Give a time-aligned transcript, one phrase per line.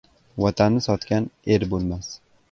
[0.43, 1.27] Vatanni sotgan
[1.57, 2.09] er bo'lmas.